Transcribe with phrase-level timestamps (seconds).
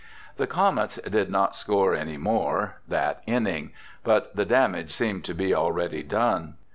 [0.37, 3.71] The Comets did not score anymore that inning,
[4.03, 6.55] but the damage seemed to be already done.